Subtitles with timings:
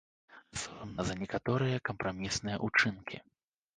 [0.61, 3.25] Сорамна за некаторыя кампрамісныя ўчынкі.